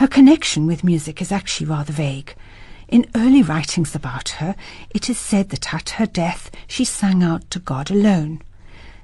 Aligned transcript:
Her 0.00 0.08
connection 0.08 0.66
with 0.66 0.82
music 0.82 1.20
is 1.20 1.30
actually 1.30 1.66
rather 1.66 1.92
vague. 1.92 2.34
In 2.88 3.04
early 3.14 3.42
writings 3.42 3.94
about 3.94 4.30
her, 4.40 4.56
it 4.88 5.10
is 5.10 5.18
said 5.18 5.50
that 5.50 5.74
at 5.74 5.90
her 5.90 6.06
death 6.06 6.50
she 6.66 6.86
sang 6.86 7.22
out 7.22 7.50
to 7.50 7.58
God 7.58 7.90
alone. 7.90 8.40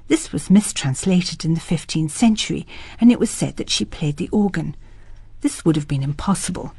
This 0.07 0.31
was 0.31 0.49
mistranslated 0.49 1.45
in 1.45 1.53
the 1.53 1.59
15th 1.59 2.09
century, 2.09 2.65
and 2.99 3.11
it 3.11 3.19
was 3.19 3.29
said 3.29 3.57
that 3.57 3.69
she 3.69 3.85
played 3.85 4.17
the 4.17 4.27
organ. 4.29 4.75
This 5.41 5.63
would 5.63 5.75
have 5.75 5.87
been 5.87 6.01
impossible. 6.01 6.73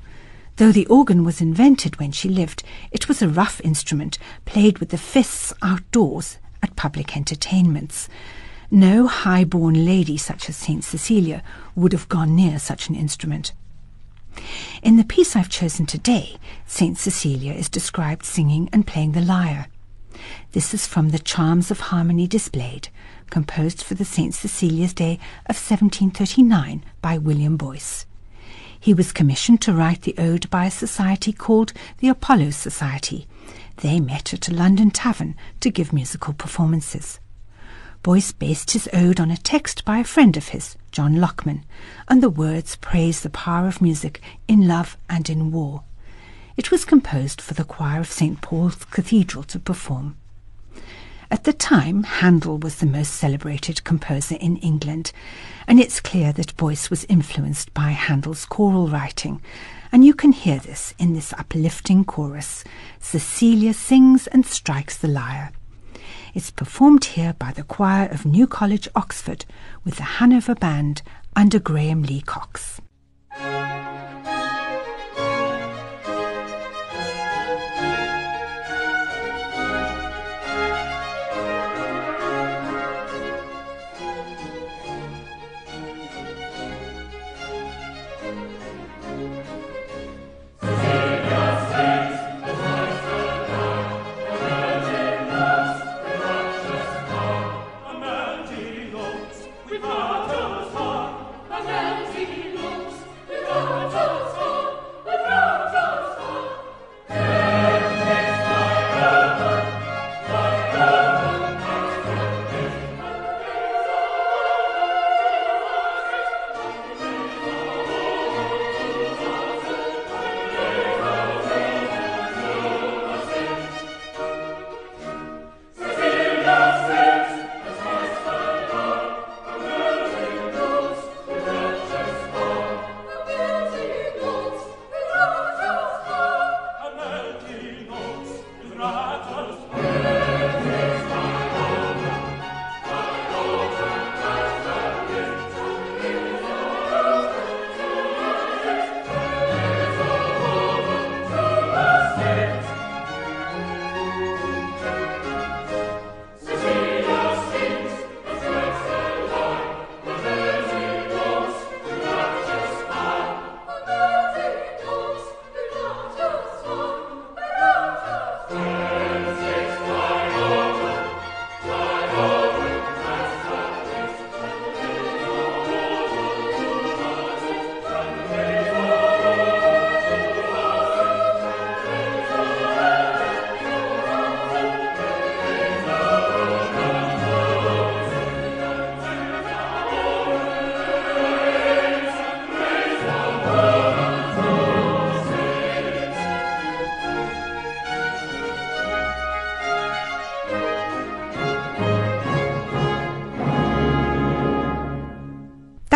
Though 0.57 0.73
the 0.73 0.87
organ 0.87 1.23
was 1.23 1.41
invented 1.41 2.01
when 2.01 2.11
she 2.11 2.29
lived, 2.29 2.65
it 2.91 3.07
was 3.07 3.23
a 3.23 3.29
rough 3.29 3.61
instrument 3.61 4.19
played 4.47 4.81
with 4.81 4.89
the 4.89 4.99
fists 4.99 5.53
outdoors 5.63 6.39
at 6.61 6.75
public 6.75 7.17
entertainments. 7.17 8.09
No 8.69 9.07
high-born 9.07 9.87
lady 9.87 10.17
such 10.17 10.49
as 10.49 10.57
Saint 10.57 10.83
Cecilia 10.83 11.41
would 11.77 11.93
have 11.93 12.09
gone 12.09 12.35
near 12.35 12.59
such 12.59 12.89
an 12.89 12.97
instrument. 12.97 13.53
In 14.83 14.97
the 14.97 15.05
piece 15.05 15.35
I've 15.35 15.49
chosen 15.49 15.87
today, 15.87 16.37
Saint 16.67 16.99
Cecilia 16.99 17.53
is 17.53 17.69
described 17.69 18.25
singing 18.25 18.69
and 18.73 18.87
playing 18.87 19.13
the 19.13 19.21
lyre. 19.21 19.67
This 20.53 20.75
is 20.75 20.87
from 20.87 21.11
the 21.11 21.19
Charms 21.19 21.71
of 21.71 21.81
Harmony 21.81 22.27
Displayed, 22.27 22.89
composed 23.31 23.83
for 23.83 23.95
the 23.95 24.05
St. 24.05 24.35
Cecilia's 24.35 24.95
Day 24.95 25.15
of 25.47 25.57
1739 25.57 26.85
by 27.01 27.19
William 27.19 27.57
Boyce. 27.57 28.07
He 28.81 28.95
was 28.95 29.13
commissioned 29.13 29.61
to 29.63 29.73
write 29.73 30.03
the 30.03 30.15
ode 30.19 30.49
by 30.51 30.67
a 30.67 30.71
society 30.71 31.33
called 31.33 31.73
the 31.99 32.09
Apollo 32.09 32.51
Society. 32.51 33.27
They 33.79 34.01
met 34.01 34.33
at 34.33 34.49
a 34.49 34.55
London 34.55 34.91
tavern 34.91 35.37
to 35.61 35.71
give 35.71 35.93
musical 35.93 36.33
performances. 36.33 37.21
Boyce 38.03 38.33
based 38.33 38.71
his 38.71 38.89
ode 38.93 39.21
on 39.21 39.31
a 39.31 39.37
text 39.37 39.85
by 39.85 39.99
a 39.99 40.05
friend 40.05 40.37
of 40.37 40.49
his, 40.49 40.77
John 40.99 41.21
Lockman, 41.21 41.65
and 42.09 42.21
the 42.21 42.29
words 42.29 42.75
praise 42.75 43.21
the 43.21 43.31
power 43.31 43.69
of 43.69 43.81
music 43.81 44.21
in 44.49 44.67
love 44.67 44.97
and 45.09 45.31
in 45.31 45.53
war. 45.53 45.85
It 46.57 46.73
was 46.73 46.85
composed 46.85 47.41
for 47.41 47.55
the 47.55 47.63
choir 47.63 48.01
of 48.01 48.11
St. 48.11 48.41
Paul's 48.41 48.85
Cathedral 48.85 49.45
to 49.45 49.61
perform. 49.61 50.17
At 51.31 51.45
the 51.45 51.53
time, 51.53 52.03
Handel 52.03 52.59
was 52.59 52.81
the 52.81 52.87
most 52.87 53.15
celebrated 53.15 53.85
composer 53.85 54.35
in 54.41 54.57
England, 54.57 55.13
and 55.69 55.79
it's 55.79 56.01
clear 56.01 56.33
that 56.33 56.57
Boyce 56.57 56.91
was 56.91 57.05
influenced 57.05 57.73
by 57.73 57.91
Handel's 57.91 58.45
choral 58.45 58.89
writing, 58.89 59.41
and 59.93 60.05
you 60.05 60.15
can 60.15 60.33
hear 60.33 60.59
this 60.59 60.95
in 60.99 61.13
this 61.13 61.33
uplifting 61.35 62.05
chorus 62.05 62.65
Cecilia 62.99 63.73
sings 63.73 64.27
and 64.27 64.45
strikes 64.45 64.99
the 64.99 65.07
lyre. 65.07 65.53
It's 66.35 66.51
performed 66.51 67.05
here 67.05 67.35
by 67.39 67.53
the 67.53 67.63
choir 67.63 68.07
of 68.09 68.27
New 68.27 68.47
College, 68.47 68.89
Oxford, 68.95 69.45
with 69.85 69.97
the 69.97 70.03
Hanover 70.03 70.55
Band 70.55 71.03
under 71.35 71.59
Graham 71.59 72.03
Lea-Cox. 72.03 72.81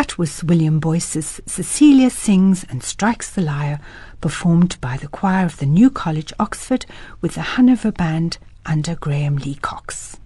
That 0.03 0.19
was 0.19 0.43
William 0.43 0.81
Boyce's 0.81 1.41
Cecilia 1.47 2.11
Sings 2.11 2.65
and 2.65 2.83
Strikes 2.83 3.31
the 3.31 3.41
Lyre, 3.41 3.79
performed 4.21 4.77
by 4.81 4.97
the 4.97 5.07
choir 5.07 5.47
of 5.47 5.59
the 5.59 5.65
New 5.65 5.91
College, 5.91 6.33
Oxford, 6.41 6.87
with 7.21 7.37
the 7.37 7.43
Hanover 7.43 7.93
Band 7.93 8.39
under 8.67 8.97
Graham 8.97 9.37
Lea-Cox. 9.37 10.19